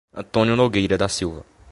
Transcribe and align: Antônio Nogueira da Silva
Antônio 0.15 0.55
Nogueira 0.55 0.97
da 0.97 1.07
Silva 1.07 1.45